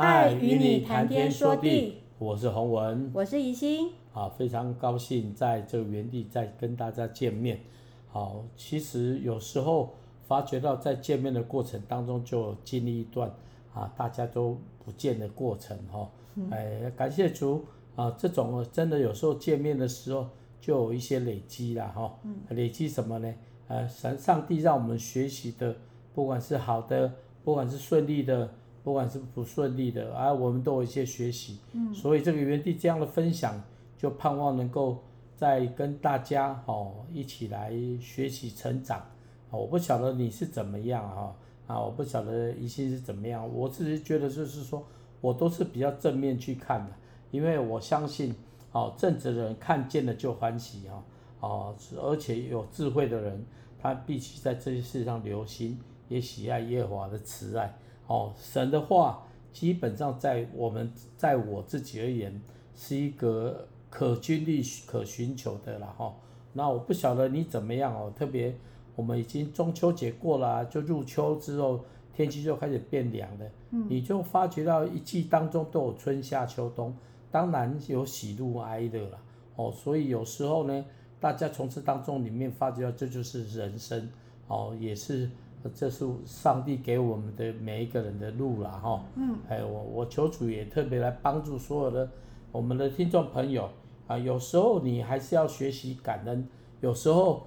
[0.00, 7.60] 爱与你谈天说地，我是洪文，我是怡心，啊，非常高兴在这个园地再跟大家见面。
[8.08, 9.92] 好，其实有时候
[10.22, 13.30] 发觉到在见面的过程当中，就经历一段
[13.74, 16.08] 啊，大家都不见的过程哈。
[16.50, 17.62] 哎，感谢主
[17.94, 20.26] 啊，这种真的有时候见面的时候
[20.62, 22.18] 就有一些累积了哈。
[22.48, 23.34] 累积什么呢？
[23.68, 25.76] 呃，神上帝让我们学习的，
[26.14, 27.12] 不管是好的，
[27.44, 28.50] 不管是顺利的。
[28.82, 33.62] 不管是不顺利的啊，我们都有一些学习，嗯，所以这个园地这样的分享，
[33.98, 35.02] 就盼望能够
[35.36, 39.04] 再跟大家哦一起来学习成长。
[39.50, 44.82] 我不晓得你是怎么样哈啊，我不晓得怡心是怎么样，我自己觉得就是说
[45.20, 46.92] 我都是比较正面去看的，
[47.30, 48.34] 因为我相信
[48.72, 51.02] 哦正直的人看见了就欢喜啊
[51.40, 53.44] 哦，而且有智慧的人，
[53.78, 57.74] 他必须在这些事上留心，也喜爱耶和华的慈爱。
[58.10, 62.42] 哦，神的话基本上在我们，在我自己而言，
[62.74, 66.12] 是一个可经历、可寻求的了哈。
[66.52, 68.52] 那我不晓得你怎么样哦，特别
[68.96, 73.46] 我们已经中秋节过了，就入秋之后，天气就开始变凉了。
[73.70, 76.92] 嗯，你就发觉到一季当中都有春夏秋冬，
[77.30, 79.18] 当然有喜怒哀乐了。
[79.54, 80.84] 哦，所以有时候呢，
[81.20, 84.10] 大家从这当中里面发觉到这就是人生，
[84.48, 85.30] 哦，也是。
[85.68, 92.08] 这是上帝给我们的每一个人的路了哈，嗯，哎，我我求主也特别来帮助所有的
[92.50, 93.68] 我们的听众朋友
[94.06, 96.48] 啊，有时候你还是要学习感恩，
[96.80, 97.46] 有时候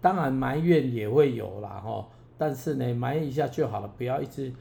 [0.00, 4.52] 当然埋怨也会有啦哈，但是呢，埋怨一下就好了，不要一直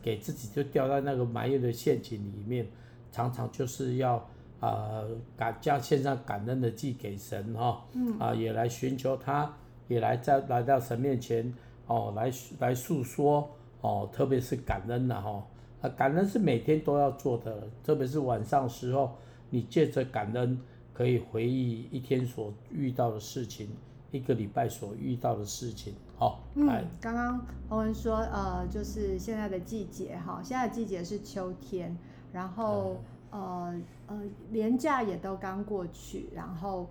[0.00, 2.64] 给自己就掉在那个埋怨的陷阱里面，
[3.10, 4.24] 常常就是要
[4.60, 5.02] 啊
[5.36, 9.52] 感将献上感恩的祭给神哈，嗯，啊也来寻求他，
[9.88, 11.52] 也来在来到神面前。
[11.86, 13.48] 哦，来来诉说
[13.80, 15.46] 哦，特别是感恩呐哈，
[15.82, 19.12] 啊，感恩是每天都要做的，特别是晚上时候，
[19.50, 20.58] 你借着感恩
[20.92, 23.68] 可以回忆一天所遇到的事情，
[24.10, 26.42] 一个礼拜所遇到的事情，好。
[26.54, 26.66] 嗯，
[27.00, 31.96] 刚刚洪文说，呃，就是现在的季节哈，现在的季节是秋天，
[32.32, 32.96] 然后
[33.30, 33.72] 呃
[34.08, 36.88] 呃，年假也都刚过去，然后。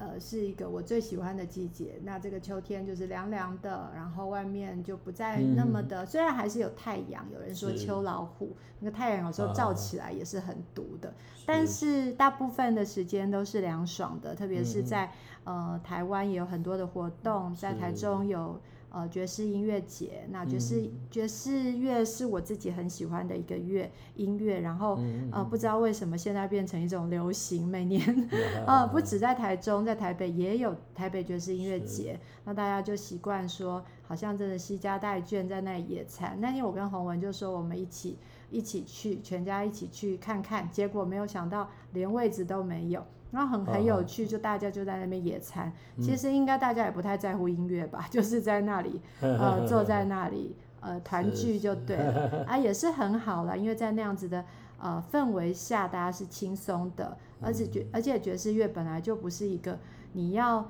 [0.00, 2.00] 呃，是一个我最喜欢的季节。
[2.02, 7.24] 那这个秋天就是凉凉的，然后外面就不再那么的，嗯、虽然还是有太阳。
[7.30, 14.34] 有人说秋老虎，那个太阳有时候照起来也是很毒的，是，但是大部分的时间都是凉爽的。
[14.34, 15.12] 特别是在、
[15.44, 18.58] 嗯、呃台湾也有很多的活动，在台中有。
[18.92, 28.28] 呃，爵士音乐节，那爵士、嗯、爵士乐是我自己很喜欢的一个乐音乐，然后、嗯、呃，不知道为什么现在变成一种流行，每年
[28.66, 36.36] 呃，不止在台中，在台北也有台北爵士音乐节，那大家就习惯说，好像真的携家带眷在那里野餐。
[36.40, 38.18] 那天我跟洪文就说，我们一起
[38.50, 43.06] 一起去，全家一起去看看，结果没有想到连位置都没有。
[43.30, 45.72] 然后很很有趣，就大家就在那边野餐。
[45.96, 54.44] 嗯、其实应该大家也不太在乎音乐吧， 就是在那里 呃坐在那里呃团聚就对了啊，也是很好了，因为在那样子的
[54.78, 59.78] 呃氛围下，大家是轻松的，而且爵而且爵士乐本来就不是一个
[60.12, 60.68] 你要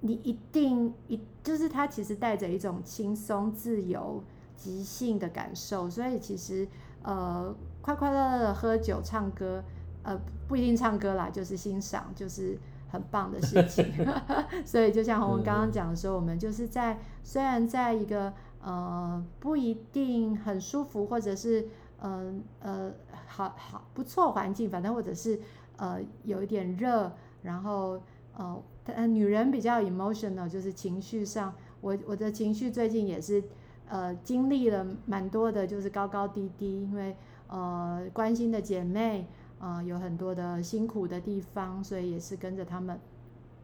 [0.00, 4.22] 你一定一就是它其实带着一种轻松自由
[4.56, 6.66] 即兴的感受，所以其实
[7.02, 9.62] 呃快快乐乐的喝酒唱歌。
[10.02, 10.18] 呃，
[10.48, 13.84] 不一定唱歌啦，就是欣赏，就是很棒的事情。
[14.64, 21.68] 所以就像洪文刚刚讲的时候，我们就是在虽然在一个呃不一定很舒服，或者是
[22.00, 22.92] 呃呃
[23.26, 25.38] 好好不错环境，反正或者是
[25.76, 27.12] 呃有一点热，
[27.42, 28.00] 然后
[28.38, 33.44] 呃呃女人比较 emotional，就是情绪上，我我的情绪最近也是
[33.86, 37.14] 呃经历了蛮多的，就是高高低低，因为
[37.48, 39.28] 呃关心的姐妹。
[39.60, 42.98] 呃，有很多的辛苦的地方，所以也是跟着他们。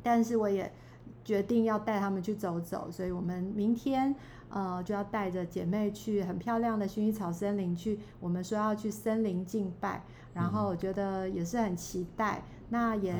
[0.03, 0.71] 但是我也
[1.25, 4.15] 决定要带他们去走走，所以我们明天
[4.51, 7.99] 呃就要带着姐妹去很漂亮的薰衣草森林去。
[8.21, 10.05] 我们说要去森林敬拜，
[10.35, 12.43] 然后我觉得也是很期待。
[12.69, 13.15] 那也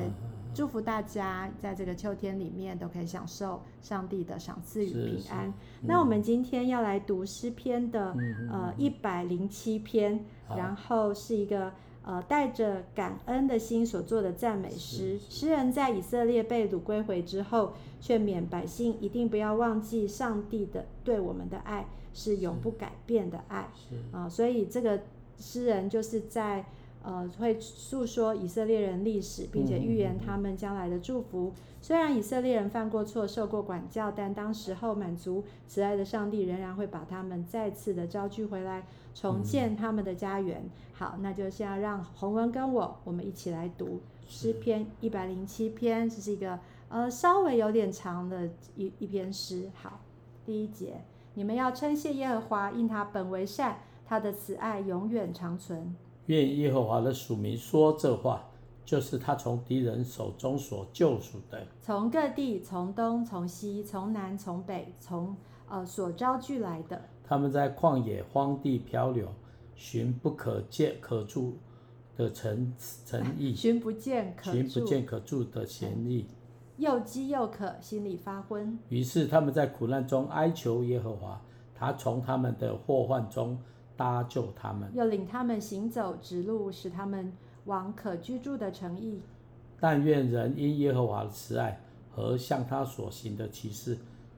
[0.53, 5.51] 祝福大家在这个秋天里面都可以享受上帝的赏赐与平安。
[5.81, 8.15] 那我们今天要来读诗篇的
[8.51, 11.73] 呃一百零七篇，然后是一个。
[12.07, 25.01] 呃，带着感恩的心所做的赞美诗，诗人在以色列被掳归回之后，劝勉百姓一定不要忘记上帝的对我们的爱是永不改变的爱啊，呃，所以这个
[25.37, 26.63] 诗人就是在
[27.03, 31.51] 呃，会诉说以色列人历史，并且预言他们将来的祝福。
[31.81, 38.85] 虽然以色列人犯过错，受过管教，但当时候满足慈爱的上帝仍然会把他们再次的招聚回来，
[39.19, 40.63] 重建他们的家园。
[40.93, 49.71] 好，那就现在让洪文跟我，我们一起来读诗篇一百零七篇，这是一个呃稍微有点长的一一篇诗。
[49.73, 49.99] 好，
[50.45, 51.01] 第一节，
[51.33, 55.95] 你们要称谢耶和华，因他本为善，他的慈爱永远长存。
[56.27, 58.43] 愿耶和华的属民说这话，
[58.85, 65.35] 就是他从敌人手中所救赎的，从各地，从东，从西，从南，从北，从
[65.67, 67.01] 呃所招聚来的。
[67.27, 69.27] 他们在旷野荒地漂流，
[69.75, 71.57] 寻不可见可住
[72.15, 72.73] 的城
[73.05, 76.25] 城邑， 寻不见可寻不见可住的城邑，
[76.77, 78.79] 又饥又渴，心里发昏。
[78.89, 81.41] 于是他们在苦难中哀求耶和华，
[81.75, 83.57] 他从他们的祸患中。
[83.97, 87.33] 搭救他们，又领他们行走直路，使他们
[87.65, 89.19] 往可居住的城邑。
[89.79, 91.81] 但愿人因耶和华的慈爱
[92.11, 93.97] 和向他所行的奇事，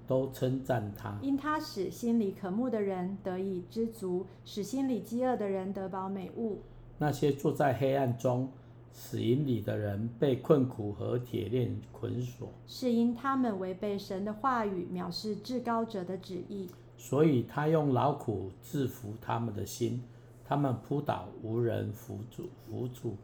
[0.10, 1.16] 都称赞他。
[1.22, 6.58] 因他使心里渴慕的人得以知足，使心里饥饿的人得饱美物。
[6.98, 8.52] 那些坐在黑暗中
[8.92, 16.68] 死荫里的人，被困苦和铁链捆锁，是因他们违背神的话语，藐视至高者的旨意。
[16.98, 20.02] 所以他用劳苦制服他们的心，
[20.44, 23.16] 他们扑倒无人扶助扶助。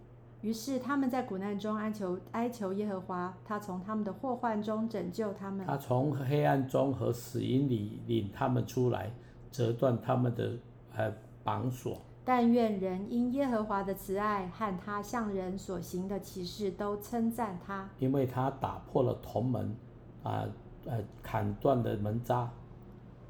[0.42, 5.66] 于是他们在苦难中哀求哀求耶和华，他从他们的祸患中拯救他们。
[5.66, 9.12] 他从黑暗中和死荫里领他们出来，
[9.52, 10.58] 折断他们的
[10.96, 11.12] 呃
[11.44, 12.00] 绑锁。
[12.24, 19.76] 但愿人因耶和华的慈爱和他向人所行的奇事都称赞他，因为他打破了铜门，
[20.24, 20.46] 啊
[20.86, 22.52] 呃砍断了门渣。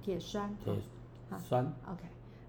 [0.02, 0.74] 铁栓，铁
[1.38, 1.66] 栓。
[1.86, 2.04] OK，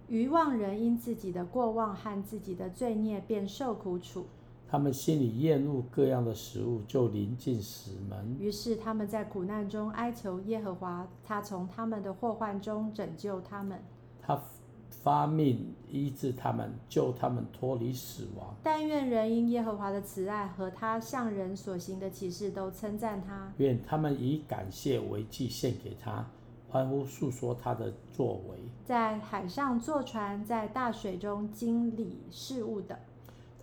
[0.09, 4.27] 愚妄人因自己的过往和自己的罪孽，便受苦楚。
[4.69, 8.37] 他们心里厌恶各样的食物，就临近死门。
[8.41, 13.79] 于是他们在苦难中哀求耶和华，他从他们的祸患中拯救他们。
[14.21, 14.43] 他
[14.91, 18.55] 发命医治他们，救他们脱离死亡。
[18.65, 23.53] 但愿人因耶和华的慈爱和他向人所行的启示都称赞他。
[23.59, 26.27] 愿他们以感谢为祭献给他。
[26.69, 32.99] 欢呼诉说他的作为，在海上坐船，在大水中经理事务的。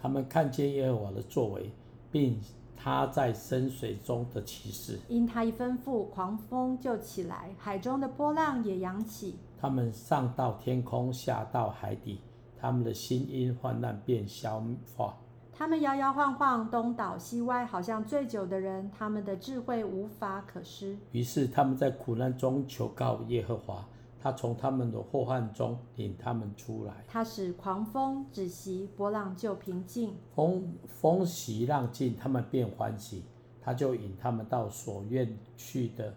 [0.03, 1.71] 他们看见耶和华的作为，
[2.11, 2.38] 并
[2.75, 5.00] 他在深水中的奇事。
[5.07, 9.39] 因他一吩咐，狂风就起来，海中的波浪也扬起。
[9.57, 12.19] 他们上到天空，下到海底，
[12.59, 14.61] 他们的心因患难便消
[14.94, 15.15] 化。
[15.53, 18.91] 他们摇摇晃晃，东倒西歪，好像醉酒的人。
[18.91, 20.97] 他们的智慧无法可施。
[21.13, 23.88] 于是他们在苦难中求告耶和华，
[24.23, 27.03] 他从他们的祸患中领他们出来。
[27.09, 30.15] 他使狂风止息，波浪就平静。
[30.33, 33.25] 风风息浪静，他们便欢喜。
[33.61, 36.13] 他就引他们到所愿去的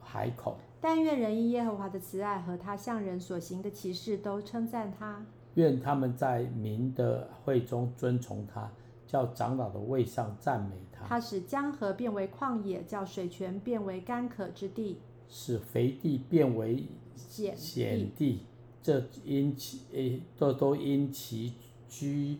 [0.00, 0.56] 海口。
[0.80, 5.22] 但愿人因耶和华的慈爱和他向人所行的奇事都称赞他。
[5.54, 8.70] 愿他们在民的会中尊崇他，
[9.06, 11.06] 叫长老的位上赞美他。
[11.06, 16.86] 他使江河变为旷野，叫水泉变为干渴之地，使肥地变为
[17.16, 18.40] 碱碱地。
[18.82, 21.54] 这因其诶，都都因其
[21.88, 22.36] 居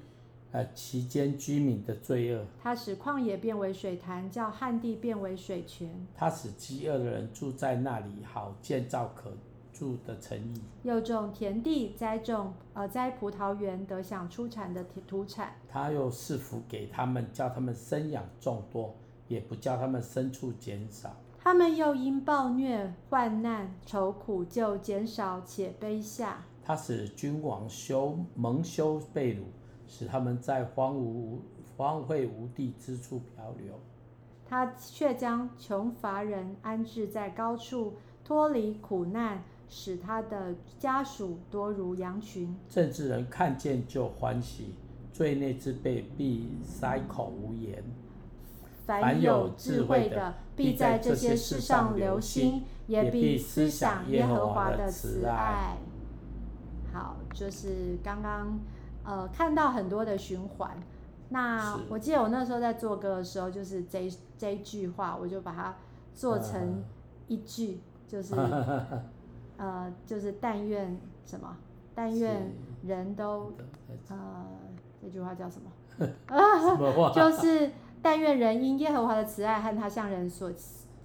[0.50, 2.44] 呃其间居民的罪恶。
[2.60, 5.88] 他使旷野变为水潭，叫旱地变为水泉。
[6.16, 9.32] 他使饥饿的人住在那里，好建造可
[9.72, 15.55] 住的城邑，又种田地，栽种呃栽葡萄园，得享出产的土产。
[15.69, 18.93] 他又赐福给他们，叫他们生养众多，
[19.29, 21.14] 也不叫他们牲畜减少。
[21.44, 26.44] 他们又因暴虐、患难、愁苦，就减少且卑下。
[26.63, 29.46] 他使君王羞蒙羞被辱，
[29.89, 31.39] 使他们在荒芜
[31.77, 33.75] 荒废无地之处漂流。
[34.46, 37.94] 他却将穷乏人安置在高处，
[38.25, 39.43] 脱离苦难。
[39.75, 44.75] 使他的家属多如羊群，政治人看见就欢喜，
[45.15, 47.82] 罪孽之辈必塞口无言。
[49.01, 55.77] 凡有智慧的，必在这些事上留心，也必思想耶和华的慈爱。
[56.93, 58.58] 好，就是刚刚
[59.05, 60.77] 呃看到很多的循环。
[61.31, 65.75] 那我记得我那时候在做歌的时候，就是这这一句话，我就把它
[66.15, 66.82] 做成
[67.29, 68.34] 一句，就是。
[69.58, 71.56] 呃，就是但愿什么？
[71.94, 72.53] 但愿
[72.84, 73.53] 人都
[74.08, 74.17] 呃，
[75.01, 75.70] 这句话叫什么？
[76.29, 77.13] 什么话？
[77.15, 77.70] 就是
[78.02, 80.50] 但愿人因耶和华的慈爱和他向人所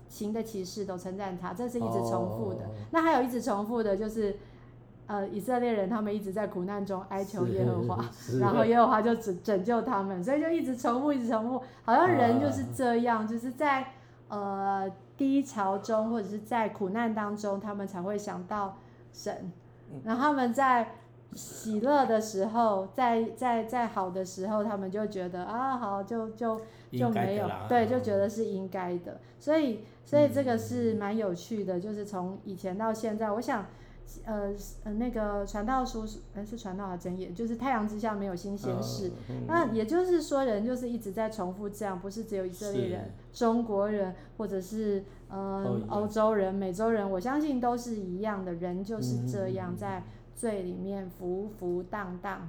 [0.10, 2.66] 行的奇事都称赞他，这是一直重复的。
[2.66, 4.36] 哦、那还有一直重复的，就是
[5.06, 8.04] 呃以色列人他们一直在苦难中哀求耶和华，
[8.40, 13.88] 然后耶和华就拯拯救他们，所以就一直重复，一直重复，好像人就是这样，啊、就是在
[14.28, 18.78] 呃低潮中或者是在苦难当中，他们才会想到
[19.14, 19.52] 神，
[20.04, 20.94] 然后他们在。
[21.34, 29.20] 喜乐的时候，在在在好的时候，他们就觉得啊，好就就就没有，对，就觉得是应该的。
[29.40, 33.68] 所以所以这个是蛮有趣的，就是从以前到现在，我想，
[34.26, 34.52] 呃
[34.84, 39.12] 呃那个传道书是呃是传道的箴言，就是太阳之下没有新鲜事。
[39.48, 50.04] 那也就是说，人就是一直在重复这样，不是只有以色列人、中国人，或者是嗯欧洲人、美洲人，我相信都是一样的，人就是这样在。
[50.38, 52.48] 罪里面浮浮荡荡，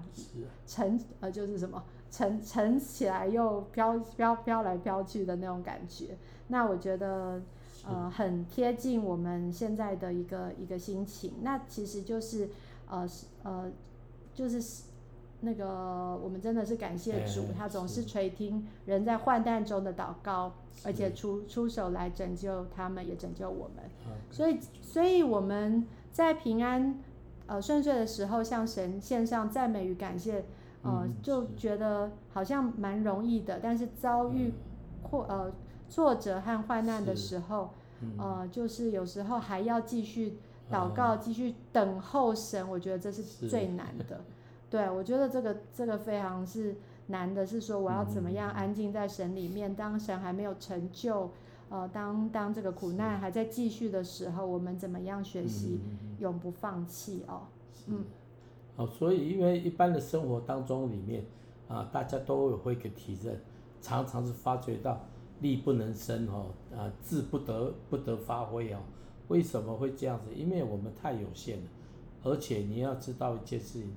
[0.66, 6.18] 沉呃就是什么沉沉起来又飘飘飘来飘去的那种感觉。
[6.48, 7.40] 那我觉得
[7.86, 11.32] 呃很贴近我们现在的一个一个心情。
[11.40, 12.50] 那其实就是
[12.90, 13.08] 呃
[13.42, 13.72] 呃
[14.34, 14.82] 就是
[15.40, 20.52] 那个我们真的是感谢主，他总是垂听人在患难中的祷告，
[20.84, 23.84] 而且出出手来拯救他们，也拯救我们。
[24.30, 26.98] 所以所以我们在平安。
[27.48, 30.44] 呃，顺遂的时候向神献上赞美与感谢，
[30.82, 33.58] 呃，嗯、就觉得好像蛮容易的。
[33.60, 34.52] 但是遭遇
[35.02, 35.50] 或呃
[35.88, 37.70] 挫折和患难的时候，
[38.02, 40.38] 嗯、呃，就是有时候还要继续
[40.70, 42.68] 祷告，继、嗯、续等候神。
[42.68, 44.20] 我觉得这是最难的。
[44.70, 46.76] 对，我觉得这个这个非常是
[47.06, 51.30] 难的，是说我要怎么样安静在神里面，当神还没有成就。
[51.70, 55.80] 呃，当当这个苦难还在继续的时候，我们怎么样学习
[56.18, 57.42] 永不放弃哦？
[57.86, 58.04] 嗯，
[58.76, 61.24] 哦，所以因为一般的生活当中里面
[61.68, 63.38] 啊，大家都有会个体认，
[63.82, 64.98] 常常是发觉到
[65.40, 68.78] 力不能生哦，啊，智不得不得发挥哦。
[69.28, 70.34] 为什么会这样子？
[70.34, 71.70] 因为我们太有限了，
[72.22, 73.94] 而且你要知道一件事情，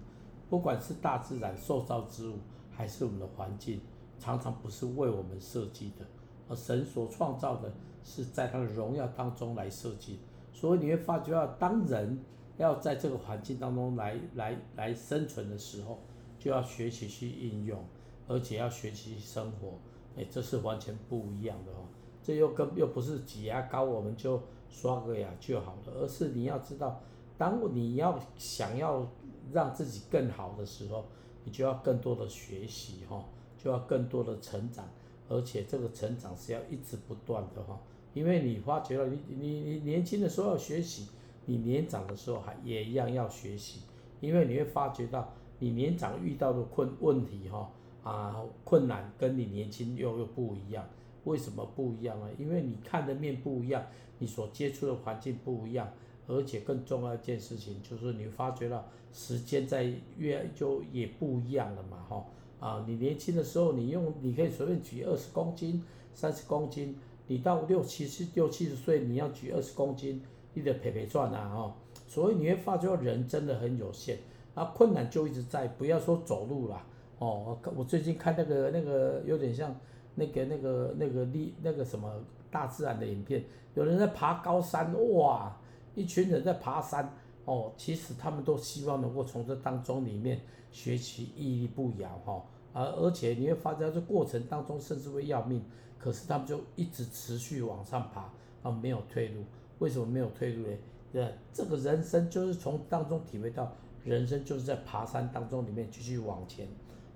[0.49, 2.33] 不管是大自然受造之物，
[2.69, 3.79] 还是我们的环境，
[4.19, 6.05] 常常不是为我们设计的。
[6.51, 7.71] 而神所创造的
[8.03, 10.19] 是在他的荣耀当中来设计，
[10.51, 12.19] 所以你会发觉到，当人
[12.57, 15.97] 要在这个环境当中来来来生存的时候，
[16.37, 17.81] 就要学习去应用，
[18.27, 19.79] 而且要学习生活，
[20.17, 21.85] 哎，这是完全不一样的哦。
[22.21, 27.01] 这又跟又不是挤牙膏，我们就刷个牙就好了，而是你要知道，
[27.37, 29.07] 当你要想要
[29.53, 31.05] 让自己更好的时候，
[31.45, 33.23] 你就要更多的学习哈，
[33.57, 34.85] 就要更多的成长。
[35.31, 37.79] 而且这个成长是要一直不断的哈，
[38.13, 41.07] 因为你发觉了你你你年轻的时候要学习，
[41.45, 43.79] 你年长的时候还也一样要学习，
[44.19, 47.71] 因为你会发觉到你年长遇到的困问题哈
[48.03, 50.85] 啊困难跟你年轻又又不一样，
[51.23, 52.27] 为什么不一样呢？
[52.37, 53.81] 因为你看的面不一样，
[54.19, 55.89] 你所接触的环境不一样，
[56.27, 62.25] 而且更重要一件事情就是你发觉到时间在越就也不一样了嘛哈。
[62.61, 66.95] 啊，你年轻的时候，你用你可以随便举二十公斤、三十公斤，
[67.27, 70.21] 你到六七十六七十岁，你要举二十公斤，
[70.53, 71.75] 你得赔赔赚啊哈。
[72.07, 74.17] 所以你会发觉人真的很有限，
[74.53, 76.81] 啊，困难就一直在，不要说走路了，
[77.17, 79.75] 哦，我最近看那个那个有点像
[80.13, 82.11] 那个那个那个力那个什么
[82.51, 85.57] 大自然的影片，有人在爬高山，哇，
[85.95, 87.11] 一群人在爬山，
[87.45, 92.43] 哦，其实他们都希望能够从这当中里面学习屹立不摇哈。
[92.73, 95.63] 而而且你会发现这过程当中甚至会要命，
[95.97, 98.31] 可是他们就一直持续往上爬，
[98.63, 99.43] 啊，没有退路。
[99.79, 100.77] 为什么没有退路呢？
[101.13, 103.71] 呃，这个人生就是从当中体会到，
[104.03, 106.67] 人生就是在爬山当中里面继续往前，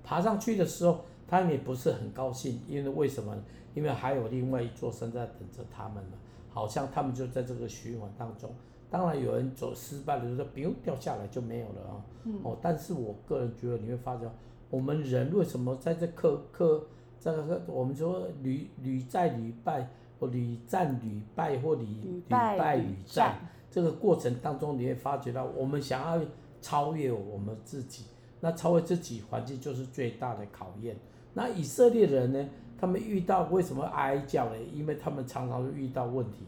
[0.04, 3.38] 爬上去的时候，他们也不是很高兴，因为为什么？
[3.74, 6.18] 因为还有另外一座山在等着他们呢，
[6.50, 8.50] 好像他们就在这个循环当中。
[8.90, 12.06] 当然有人走失败了，就说不用掉下来就没有了啊。
[12.24, 14.30] 嗯、哦，但是我个人觉得你会发觉。
[14.70, 16.84] 我们人为什么在这刻刻
[17.20, 19.88] 这个我们说屡屡战屡败
[20.20, 23.38] 或屡战屡败或屡屡败屡战
[23.70, 26.26] 这个过程当中，你会发觉到我们想要
[26.62, 28.06] 超越我们自己，
[28.40, 30.96] 那超越自己环境就是最大的考验。
[31.34, 32.50] 那以色列人呢？
[32.78, 34.58] 他们遇到为什么哀叫呢？
[34.74, 36.40] 因为他们常常遇到问题。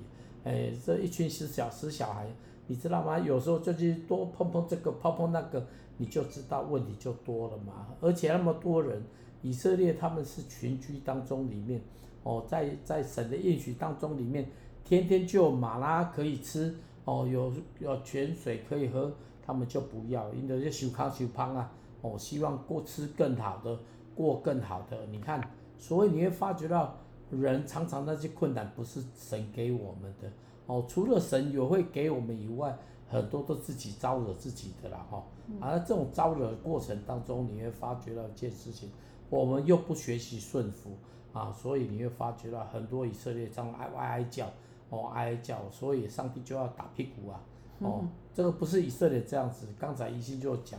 [0.48, 2.28] 哎，这一群死小死小孩，
[2.68, 3.20] 你知道吗？
[3.20, 5.66] 有时候就去多碰碰这个，碰碰那个。
[6.00, 9.02] 你就知道问题就多了嘛，而且那么多人，
[9.42, 11.82] 以色列他们是群居当中里面，
[12.22, 14.48] 哦，在在神的应许当中里面，
[14.84, 19.12] 天天就有玛拉可以吃，哦，有有泉水可以喝，
[19.44, 23.80] 他们就不要，因为就修康修胖啊，哦，希望过吃更好的，
[24.14, 25.42] 过更好的，你看，
[25.80, 26.96] 所以你会发觉到
[27.32, 30.32] 人常常那些困难不是神给我们的，
[30.66, 32.78] 哦，除了神有会给我们以外。
[33.10, 35.24] 很多都自己招惹自己的啦哈。
[35.48, 38.92] 嗯、而这种招惹过程当中，你会发觉到一件事情，
[39.30, 40.92] 我们又不学习顺服
[41.32, 44.46] 啊，所以你会发觉到很多以色列这样哀哀叫
[44.90, 47.40] 哦哀哀叫，所以上帝就要打屁股啊
[47.80, 49.68] 哦，嗯、这个不是以色列这样子。
[49.80, 50.78] 刚才一心就讲，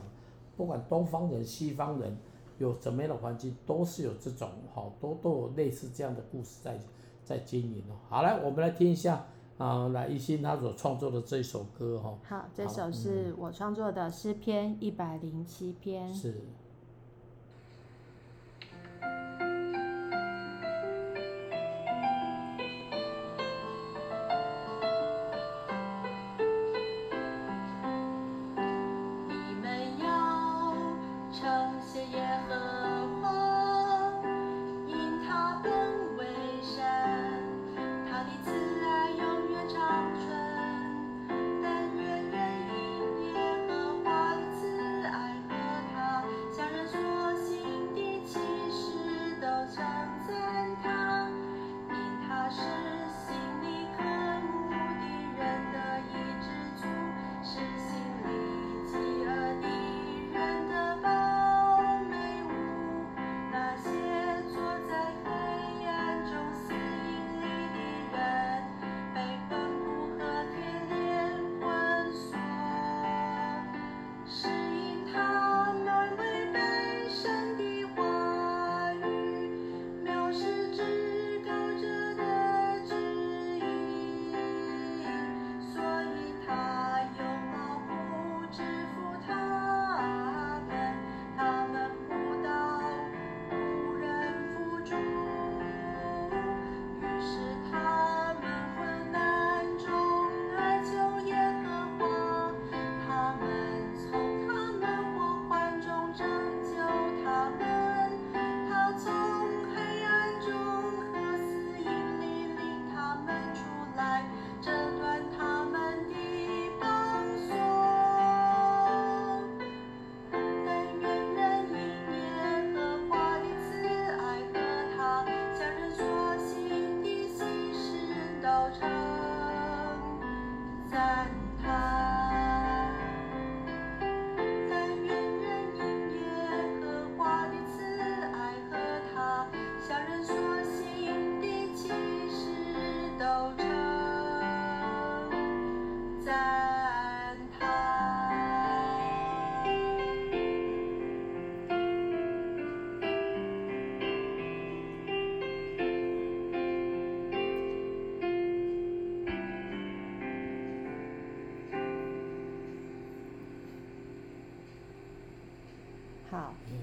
[0.54, 2.14] 不管东方人西方人
[2.58, 6.78] 有怎么样的环境，都是有这种好多都有类似这样的故事在
[7.24, 7.96] 在经营哦。
[8.08, 9.26] 好，来我们来听一下。
[9.58, 12.16] 啊，来一心他所创作的这首歌哈。
[12.22, 16.14] 好，这首是我创作的诗篇一百零七篇。
[16.14, 16.42] 是。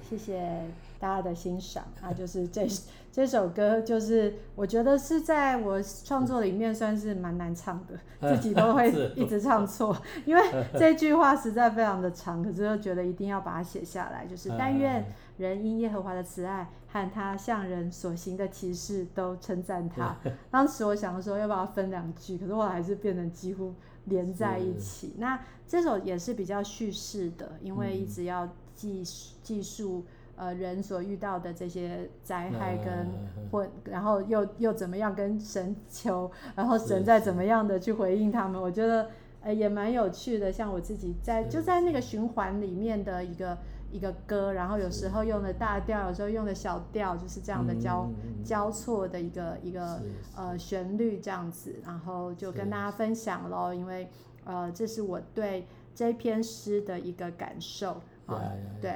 [0.07, 0.61] 谢谢
[0.99, 2.67] 大家的欣赏啊，就是这
[3.11, 7.97] 这首歌，就是我觉得是在我创作里面算是蛮难唱的，
[8.29, 10.41] 自己都会一直唱错， 因为
[10.77, 15.05] 这句话实在非常的长，可是又觉得一定要把它写下来，就是但愿
[15.37, 20.15] 人因耶和华的慈爱和他向人所行的奇事都称赞他。
[20.51, 23.73] 当时我想说要把它分两句，可是后来还是变成几乎
[24.05, 25.15] 连在一起。
[25.17, 28.47] 那这首也是比较叙事的，因为一直要。
[28.75, 29.03] 记
[29.41, 30.03] 记述
[30.35, 33.07] 呃人所遇到的这些灾害跟
[33.49, 39.09] 或然后又又怎么样跟神求，然后神再怎么样的去回应他们，我觉得
[39.41, 40.51] 呃也蛮有趣的。
[40.51, 43.57] 像我自己在就在那个循环里面的一个
[43.91, 48.09] 一个歌，然后有时候用的大调，有时候用的小调，就是这样的交
[48.43, 50.01] 交错的一个一个
[50.35, 53.73] 呃旋律这样子，然后就跟大家分享喽。
[53.73, 54.09] 因为
[54.43, 58.01] 呃这是我对这篇诗的一个感受。
[58.25, 58.91] 啊，对，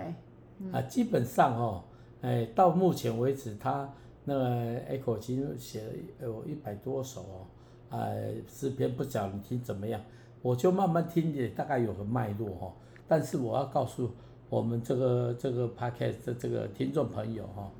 [0.71, 1.83] 啊，基本上哦，
[2.21, 3.87] 哎，到目前为止，他
[4.25, 4.45] 那个
[4.89, 7.47] Echo 已经写了有一百多首哦，
[7.89, 10.01] 哎，诗篇不晓得你听怎么样？
[10.41, 12.73] 我就慢慢听，也大概有个脉络哈。
[13.07, 14.09] 但是我要告诉
[14.49, 17.71] 我们这个这个 Podcast 的这个听众朋友哈，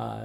[0.00, 0.20] 啊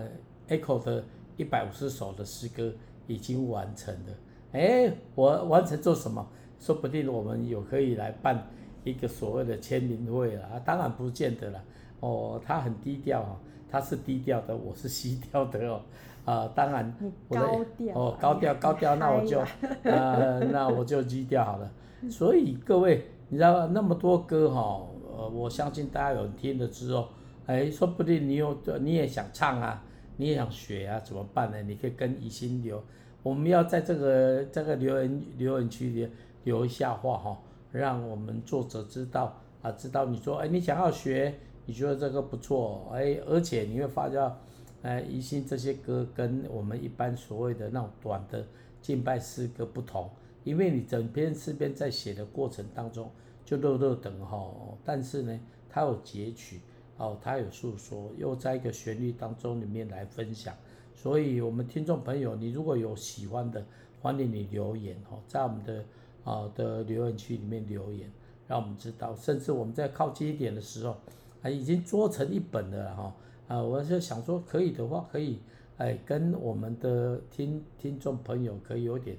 [0.48, 1.04] ，Echo 的
[1.38, 2.74] 一百五十首的诗歌
[3.08, 4.14] 已经完成了。
[4.52, 6.28] 哎，我完成做什么？
[6.60, 8.48] 说不定我们有可以来办。
[8.90, 11.60] 一个所谓的签名会了啊，当然不见得了
[12.00, 13.36] 哦，他很低调啊，
[13.70, 15.82] 他是低调的，我是低调的哦，
[16.26, 16.94] 啊，当然
[17.28, 19.46] 我的高调哦，高调高调，那我就 啊、
[19.84, 21.72] 呃，那我就低调好了。
[22.10, 27.10] 所以各位，你知道那么多歌哈、哦，呃，我相信大家有听了之后，
[27.46, 29.84] 哎，说不定你有你也想唱啊，
[30.18, 31.62] 你也想学啊，怎么办呢？
[31.64, 32.82] 你可以跟一心留，
[33.24, 36.08] 我们要在这个这个留言留言区里
[36.44, 37.38] 留一下话哈。
[37.78, 41.34] 让我们作者知道啊，知道你说哎，你想要学，
[41.66, 44.36] 你觉得这个不错，哎，而且你会发觉，
[44.82, 48.46] 哎，宜兴这些歌跟我们一般所谓的那种短的
[48.82, 50.10] 敬拜诗歌不同，
[50.44, 53.10] 因为你整篇诗篇在写的过程当中
[53.46, 54.52] 就落落长哈，
[54.84, 56.60] 但是呢，它有截取。
[57.00, 60.52] 哦，他有诉说，又在一个旋律当中里面来分享，
[60.96, 63.64] 所以我们听众朋友，你如果有喜欢的，
[64.02, 65.86] 欢迎你留言哦，在我们的
[66.28, 68.12] 啊的留言区里面留言，
[68.48, 70.98] 让我们知道，甚至我们在靠近一点的时候，
[71.42, 73.16] 啊，已经做成一本了哈，
[73.48, 75.40] 啊，我是想说可以的话，可以
[75.78, 79.16] 哎跟我们的听听众朋友可以有点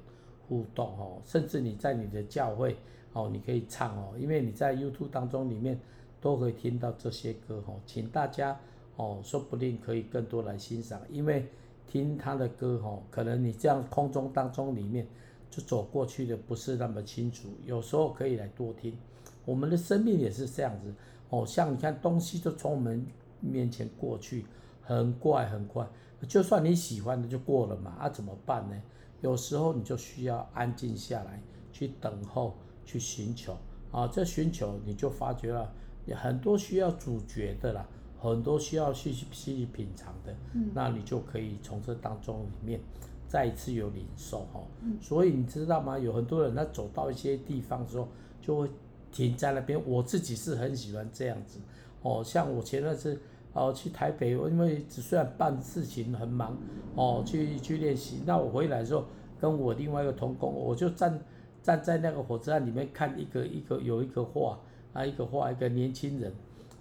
[0.47, 2.77] 互动哦，甚至你在你的教会
[3.13, 5.79] 哦，你可以唱哦，因为你在 YouTube 当中里面。
[6.21, 8.59] 都可以听到这些歌吼，请大家
[8.97, 11.47] 哦，说不定可以更多来欣赏，因为
[11.87, 15.07] 听他的歌吼，可能你这样空中当中里面
[15.51, 18.97] 就走过去的不是那么清楚，有时候可以来多听。
[19.45, 20.93] 我们的生命也是这样子
[21.31, 23.07] 哦，像你看东西就从我们
[23.41, 24.45] 面前过去，
[24.83, 25.89] 很快很快，
[26.29, 28.77] 就算你喜欢的就过了嘛，啊怎么办呢？
[29.21, 33.57] 有时候你就需要安静下来，去等候，去寻求
[33.91, 35.73] 啊，这寻求你就发觉了。
[36.15, 37.87] 很多需要咀嚼的啦，
[38.19, 42.81] 很多需要细细品尝的，嗯，那你就可以从这当中里面
[43.29, 44.61] 再一次有领受哈。
[44.83, 45.97] 嗯，所以你知道吗？
[45.97, 48.09] 有很多人他走到一些地方之后，
[48.43, 48.69] 就会
[49.13, 49.81] 停在那边。
[49.87, 51.61] 我自己是很喜欢这样子
[52.03, 52.21] 哦。
[52.25, 53.21] 像我前段时间
[53.53, 56.57] 哦去台北，因为虽然办事情很忙
[56.97, 58.23] 哦，去去练习。
[58.27, 59.05] 那我回来的时候，
[59.41, 61.21] 跟我另外一个同工，我就站
[61.63, 64.59] 站在那个火车站里面看一个一个有一个画。
[64.95, 66.33] 啊一个画一个年轻人，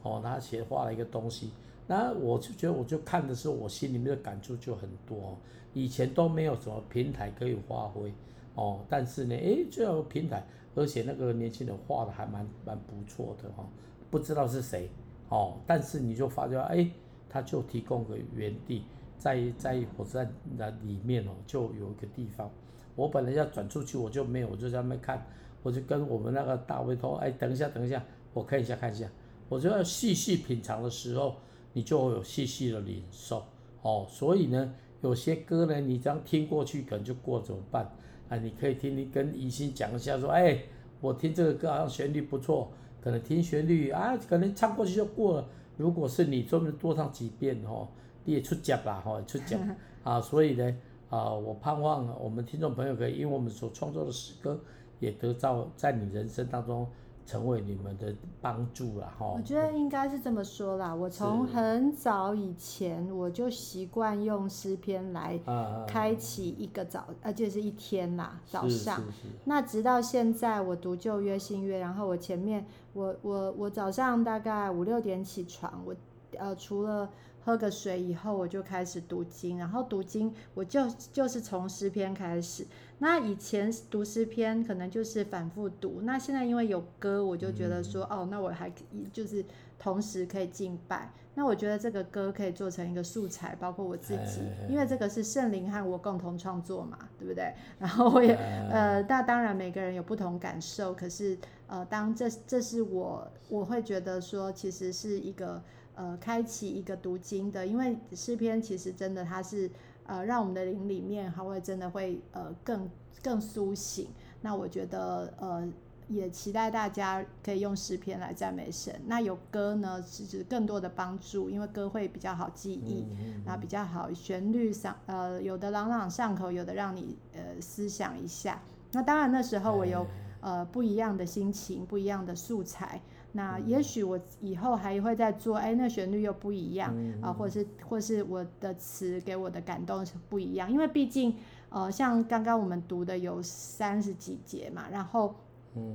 [0.02, 1.52] 哦，他写画了一个东西，
[1.88, 5.38] 那我就觉得，我就看的时候，我心里面的感触就很多。
[5.74, 8.12] 以前都没有什么平台可以发挥，
[8.56, 10.46] 哦，但是呢，诶，就有平台，
[10.76, 13.68] 而且那个年轻人画的还蛮蛮不错的哈，
[14.10, 14.90] 不知道是谁，
[15.30, 16.92] 哦，但是你就发觉，诶，
[17.30, 18.84] 他就提供个原地，
[19.18, 22.50] 在在火车站的里面哦，就有一个地方，
[22.96, 25.26] 我本来要转出去，我就没有，我就在那边看。
[25.64, 28.02] 我就跟我们那个大卫说：“哎，等一下，等一下，
[28.34, 29.06] 我看一下，看一下。
[29.50, 31.36] 我就要细细品尝的时候，
[31.78, 33.46] 你就会有细细的领受
[33.84, 34.08] 哦。
[34.10, 37.88] 所以呢，有些歌呢，你这样听过去，可能就过怎么办？
[38.30, 40.58] 啊，你可以听，你跟宜兴讲一下，说：哎，
[41.00, 45.48] 我听这个歌好像旋律不错，可能听旋律啊，可能唱过去就过了。
[45.78, 47.88] 如果是你专门多唱几遍哦，
[48.26, 49.60] 你也出奖啦，哈，出奖
[50.04, 50.20] 啊。
[50.20, 50.76] 所以呢，
[51.12, 54.60] 啊，我盼望我们听众朋友可以，因为我们所创作的诗歌。
[55.00, 56.88] 也得到在你人生当中
[57.28, 59.34] 成为你们的帮助了哈。
[59.36, 60.96] 我觉得应该是这么说啦。
[60.96, 65.40] 我从很早以前我就习惯用诗篇来
[65.88, 69.04] 开启一个早，而且是一天啦，早上。
[69.44, 75.94] 那直到现在我读旧约新约，然后我前面我我我早上大概五六点起床，我
[76.38, 77.10] 呃除了。
[77.48, 82.68] 喝个水以后，我就开始读经，然后读经我就就是从诗篇开始。
[83.00, 89.46] 那以前读诗篇可能就是反复读，那现在因为有歌，我就觉得说，嗯、哦，那我还可以就是
[89.80, 91.14] 同时可以敬拜。
[91.36, 97.54] 那我觉得这个歌可以做成一个素材，包括我自己，因为这个是圣灵和我共同创作嘛，对不对？
[97.80, 98.34] 然后我也
[98.70, 105.64] 呃，那当然每个人有不同感受，可是呃，当这这是我我会觉得说，其实是一个。
[105.98, 109.70] 呃，开启一个读经的，因为诗篇其实真的它是
[110.06, 112.88] 呃，让我们的灵里面还会真的会呃更
[113.24, 114.08] 更苏醒。
[114.42, 115.68] 那我觉得呃，
[116.08, 118.94] 也期待大家可以用诗篇来赞美神。
[119.08, 123.08] 那有歌呢，其实更多的帮助，因为歌会比较好记忆，
[123.44, 128.62] 然后比较好旋律上呃，有的朗朗上口，有的让你呃思想一下。
[128.92, 130.06] 那当然那时候我有
[130.42, 133.02] 呃不一样的心情，不一样的素材。
[133.38, 141.36] 那也许我以后还会再做，哎，那旋律又不一样啊，或者是或是我的词给我的感动是不一样，因为毕竟，
[141.70, 145.36] 呃，像刚刚我们读的有三十几节嘛，然后，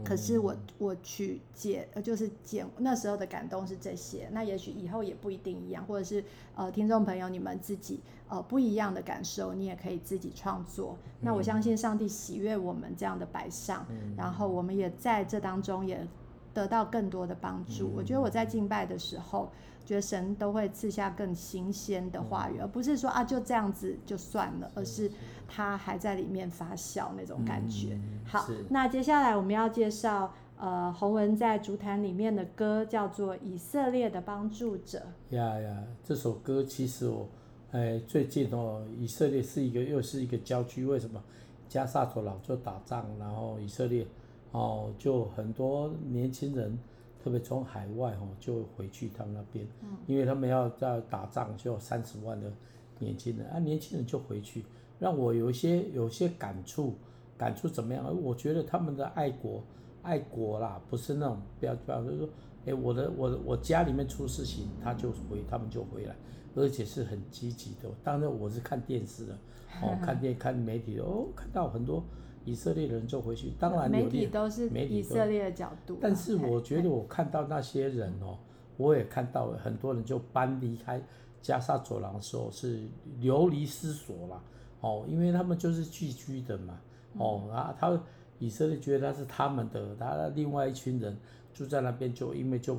[0.04, 6.24] 可是我我去解，就是解那时候的感动是这些，那也许以后也不一定一样，或者是
[6.54, 10.96] 呃，听众朋友你们自己呃不一样的感受，你也可以自己创作。
[11.20, 13.84] 那我相信上帝喜悦我们这样的摆上，
[14.16, 16.06] 然后我们也在这当中也。
[16.54, 19.50] 得到更多的帮助，我觉得我在敬拜的时候，
[19.84, 25.10] 觉得神都会赐下更新鲜的话语，而不是说啊就这样子就算了，而是
[25.48, 27.98] 他还在里面发酵那种感觉。
[28.24, 35.02] 好，那接下来我们要介绍呃洪文在竹坛里面的歌，叫做《以色列的帮助者》。
[35.34, 37.28] 呀呀，这首歌其实我
[37.70, 41.22] 哎最近哦，以色列是一个又是一个郊区，为什么？
[41.68, 44.06] 加萨走老就打仗，然后以色列。
[44.52, 46.78] 哦，就很多年轻人，
[47.22, 52.52] 特别从海外哦，就回去他们那边，嗯，因为他们要在打仗，就有三十万的
[52.98, 54.64] 年轻人啊，年轻人就回去，
[54.98, 56.94] 让我有一些有一些感触，
[57.38, 58.04] 感触怎么样？
[58.22, 59.62] 我觉得他们的爱国
[60.02, 62.28] 爱国啦，不是那种不要不要就是说，
[62.66, 66.14] 哎，我的我的我家里面出事情，他就回，他们就回来，
[66.54, 67.88] 而且是很积极的。
[68.04, 69.32] 当然我是看电视的，
[69.80, 72.04] 哦， 看电看媒体的，哦，看到很多。
[72.44, 75.98] 以色列人就回去，当然媒体都是以色列的角度。
[76.00, 78.38] 但是我觉得我看到那些人哦，
[78.76, 81.02] 我也看到很多人就搬离开
[81.40, 82.82] 加沙走廊的时候是
[83.20, 84.42] 流离失所了
[84.80, 86.80] 哦，因为他们就是聚居的嘛
[87.16, 88.00] 哦啊，他
[88.38, 91.16] 以色列觉得他是他们的，他另外一群人
[91.54, 92.76] 住在那边就因为就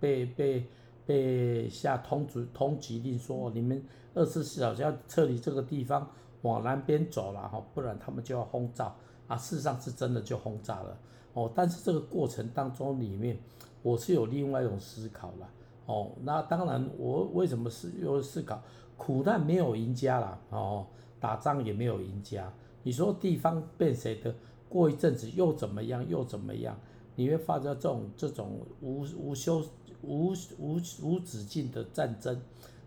[0.00, 0.66] 被被
[1.06, 3.82] 被下通缉通缉令说你们
[4.14, 6.10] 二十四小时要撤离这个地方。
[6.44, 8.94] 往南边走了哈，不然他们就要轰炸
[9.26, 9.36] 啊！
[9.36, 10.96] 事实上是真的就轰炸了
[11.32, 11.50] 哦。
[11.54, 13.38] 但是这个过程当中里面，
[13.82, 15.50] 我是有另外一种思考了
[15.86, 16.10] 哦。
[16.22, 18.62] 那当然，我为什么是有思考？
[18.96, 20.86] 苦难没有赢家了哦，
[21.18, 22.52] 打仗也没有赢家。
[22.82, 24.34] 你说地方被谁的？
[24.68, 26.06] 过一阵子又怎么样？
[26.06, 26.78] 又怎么样？
[27.16, 29.64] 你会发觉这种这种无无休
[30.02, 32.38] 无无无止境的战争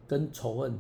[0.08, 0.78] 跟仇恨。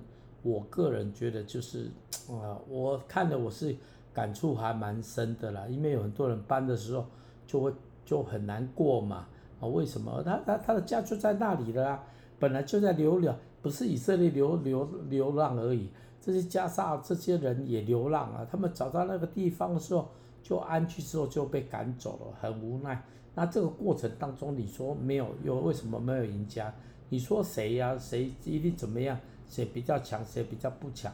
[0.47, 1.91] 我个人觉得就是，
[2.29, 3.75] 啊，我看了我是
[4.13, 7.05] 感触还蛮深的啦，因为有很多人搬的时候
[7.45, 7.73] 就会
[8.05, 9.27] 就很难过嘛，
[9.59, 10.23] 啊，为什么？
[10.23, 12.03] 他他他的家就在那里了啊，
[12.39, 15.89] 本来就在流浪，不是以色列流流流浪而已，
[16.21, 20.07] 这些加沙这些人也流浪啊，他们找到那个地方的时候
[20.41, 23.03] 就安居之后就被赶走了，很无奈。
[23.35, 26.73] 那这个过程当中，你说没有，又为什么没有赢家？
[27.09, 29.19] 你说谁呀、谁一定怎么样？
[29.47, 31.13] 谁比较强，谁比较不强？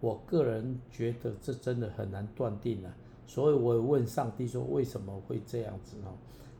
[0.00, 2.94] 我个人觉得这真的很难断定啊。
[3.26, 6.12] 所以我问上帝说，为什么会这样子哦？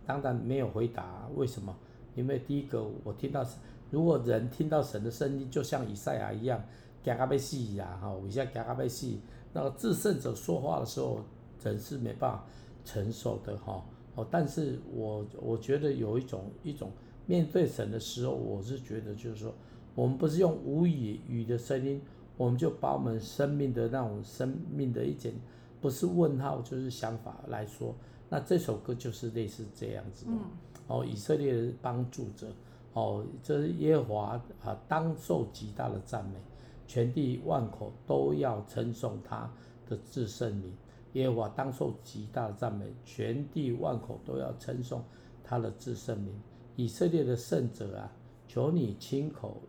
[0.07, 1.77] 当然没有回答为什么，
[2.15, 3.45] 因为第一个我听到，
[3.91, 6.63] 如果人听到神的声音，就像以赛亚一样，
[7.03, 9.21] 加嘎贝西呀哈，我一下嘎嘎被戏。
[9.53, 11.21] 那个至圣者说话的时候，
[11.63, 12.45] 人是没办法
[12.85, 13.85] 承受的哈。
[14.15, 16.91] 哦，但是我我觉得有一种一种
[17.27, 19.55] 面对神的时候，我是觉得就是说。
[19.95, 22.01] 我们不是用无语语的声音，
[22.37, 25.35] 我们就把我们生命的那种生命的一点，
[25.81, 27.95] 不是问号就是想法来说，
[28.29, 30.33] 那这首歌就是类似这样子的。
[30.89, 32.49] 哦，以色列的帮助者，
[32.93, 36.39] 哦，这是耶和华啊，当受极大的赞美，
[36.87, 39.51] 全地万口都要称颂他
[39.89, 40.73] 的至圣名。
[41.13, 45.03] 耶和华当受极大的赞美，全地万口都要称颂
[45.45, 46.35] 他的至圣名。
[46.75, 48.11] 以色列的圣者啊，
[48.49, 49.61] 求你亲口。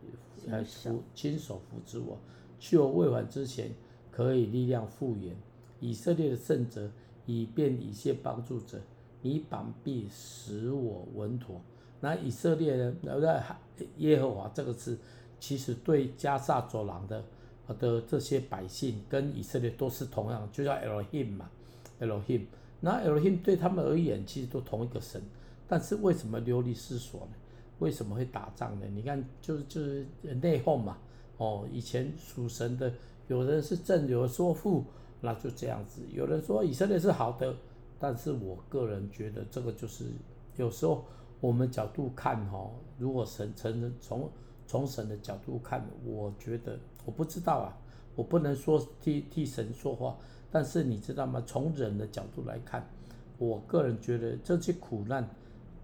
[0.47, 2.19] 来扶亲手扶持我，
[2.59, 3.71] 去我未还之前，
[4.11, 5.35] 可以力量复原。
[5.79, 6.87] 以色列的圣者，
[7.25, 8.79] 以便以谢帮助者，
[9.23, 11.59] 你膀臂使我稳妥。
[11.99, 13.43] 那以色列人，那
[13.97, 14.99] 耶和华这个字，
[15.39, 17.23] 其实对加萨走廊的
[17.79, 21.49] 的这些百姓跟以色列都是同样，就叫 Elohim 嘛
[21.99, 22.41] ，Elohim。
[22.81, 25.19] 那 Elohim 对他们而言，其实都同一个神，
[25.67, 27.33] 但是为什么流离失所呢？
[27.79, 28.85] 为什么会打仗呢？
[28.93, 30.05] 你看，就是就是
[30.41, 30.97] 内讧嘛。
[31.37, 32.91] 哦，以前属神的，
[33.27, 34.85] 有人是正，有人说负，
[35.19, 36.01] 那就这样子。
[36.13, 37.53] 有人说以色列是好的，
[37.99, 40.05] 但是我个人觉得这个就是
[40.55, 41.03] 有时候
[41.41, 44.29] 我们角度看哈，如果神从从
[44.65, 47.77] 从神的角度看，我觉得我不知道啊，
[48.15, 50.15] 我不能说替替神说话，
[50.49, 51.43] 但是你知道吗？
[51.45, 52.87] 从人的角度来看，
[53.37, 55.29] 我个人觉得这些苦难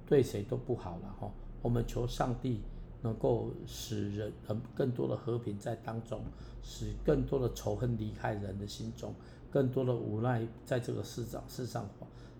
[0.07, 1.29] 对谁都不好了哈。
[1.61, 2.61] 我们求上帝
[3.01, 4.31] 能够使人
[4.75, 6.21] 更多的和平在当中，
[6.63, 9.13] 使更多的仇恨离开人的心中，
[9.49, 11.87] 更多的无奈在这个世上世上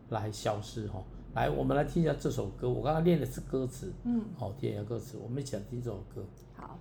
[0.09, 1.03] 来消失哈。
[1.33, 2.69] 来，我们来听一下这首歌。
[2.69, 5.17] 我刚刚念的是歌词，嗯，好，听一下歌词。
[5.17, 6.23] 我们一起来听这首歌。
[6.55, 6.77] 好。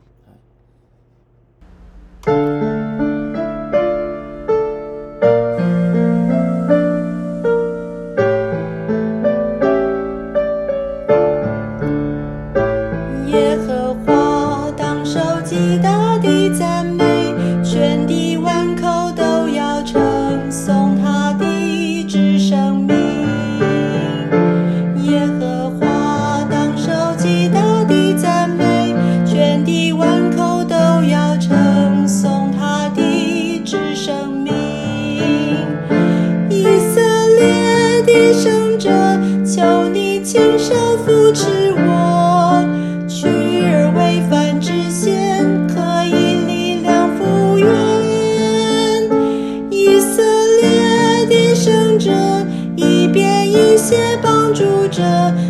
[55.01, 55.50] 着，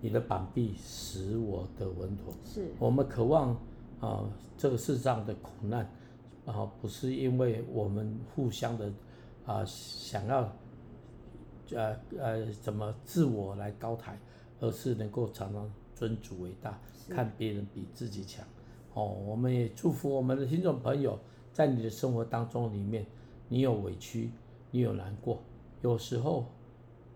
[0.00, 2.32] 你的膀臂使我得稳妥。
[2.44, 3.56] 是我们渴望啊、
[4.00, 5.80] 呃，这个世上的苦难
[6.44, 8.86] 啊、呃，不是因为我们互相的
[9.46, 10.52] 啊、呃、想要
[11.72, 14.18] 呃呃怎么自我来高抬，
[14.60, 18.44] 而是能够常常尊主为大，看别人比自己强。
[18.92, 21.18] 哦，我们也祝福我们的听众朋友，
[21.52, 23.06] 在你的生活当中里面，
[23.48, 24.30] 你有委屈，
[24.70, 25.40] 你有难过，
[25.80, 26.44] 有时候。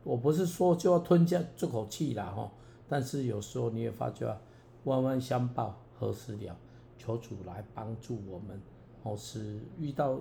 [0.09, 2.51] 我不是说就要吞下这口气啦哈，
[2.89, 4.41] 但是有时候你也发觉啊，
[4.85, 6.57] 弯弯相报何时了？
[6.97, 8.59] 求主来帮助我们，
[9.03, 10.19] 哦，使遇到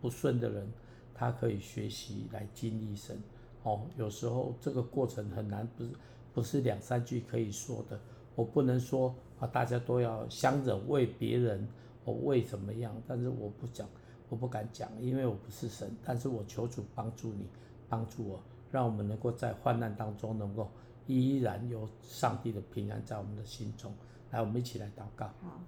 [0.00, 0.68] 不顺的人，
[1.14, 3.16] 他可以学习来经历神。
[3.62, 5.90] 哦，有时候这个过程很难，不是
[6.34, 7.96] 不是两三句可以说的。
[8.34, 11.68] 我不能说啊，大家都要相忍为别人，
[12.04, 12.92] 我为怎么样？
[13.06, 13.88] 但是我不讲，
[14.28, 15.88] 我不敢讲，因为我不是神。
[16.04, 17.46] 但是我求主帮助你，
[17.88, 18.42] 帮助我。
[18.70, 20.70] 让我们能够在患难当中，能够
[21.06, 23.92] 依然有上帝的平安在我们的心中。
[24.30, 25.26] 来，我们一起来祷告。
[25.42, 25.60] 好，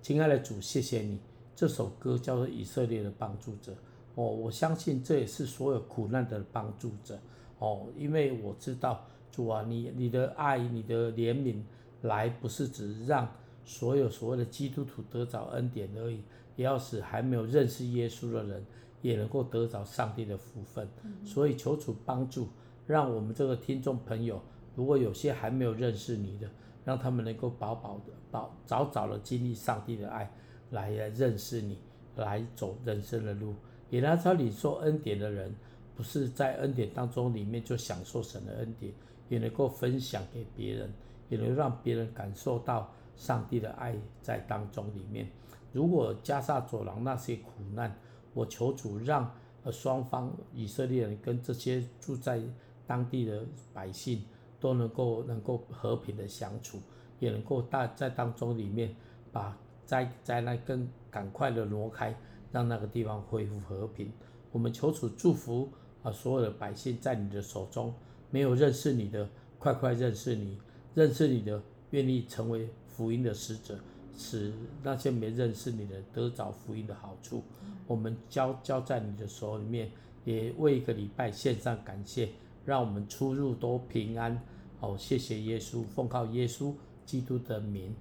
[0.00, 1.18] 亲爱的主，谢谢你。
[1.54, 3.72] 这首歌叫做《以色列的帮助者》。
[4.14, 7.18] 哦，我相信这也是所有苦难的帮助者。
[7.58, 11.62] 哦，因为我知道主啊，你你的爱、你的怜悯
[12.02, 13.26] 来，不是只让
[13.64, 16.22] 所有所谓的基督徒得着恩典而已，
[16.56, 18.62] 也要使还没有认识耶稣的人。
[19.02, 20.88] 也能够得着上帝的福分，
[21.24, 22.48] 所以求主帮助，
[22.86, 24.40] 让我们这个听众朋友，
[24.74, 26.48] 如果有些还没有认识你的，
[26.84, 30.30] 让他们能够饱饱的、饱早早的经历上帝的爱，
[30.70, 31.78] 来来认识你，
[32.16, 33.54] 来走人生的路。
[33.90, 35.54] 也让他领受恩典的人，
[35.94, 38.90] 不是在恩典当中里面就享受神的恩典，
[39.28, 40.90] 也能够分享给别人，
[41.28, 45.28] 也能让别人感受到上帝的爱在当中里面。
[45.72, 47.94] 如果加萨走廊那些苦难，
[48.34, 49.30] 我求主让
[49.64, 52.40] 呃双方以色列人跟这些住在
[52.86, 54.22] 当地的百姓
[54.58, 56.78] 都能够能够和平的相处，
[57.20, 58.94] 也能够大在当中里面
[59.30, 62.14] 把灾灾难更赶快的挪开，
[62.50, 64.12] 让那个地方恢复和平。
[64.50, 65.68] 我们求主祝福
[66.02, 67.94] 啊所有的百姓在你的手中，
[68.30, 70.58] 没有认识你的快快认识你，
[70.94, 73.78] 认识你的愿意成为福音的使者。
[74.16, 77.42] 使那些没认识你的得着福音的好处，
[77.86, 79.90] 我们交交在你的手里面，
[80.24, 82.28] 也为一个礼拜献上感谢，
[82.64, 84.40] 让我们出入都平安。
[84.78, 86.72] 好，谢谢耶稣，奉靠耶稣
[87.04, 87.94] 基督的名，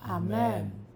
[0.00, 0.87] 阿门。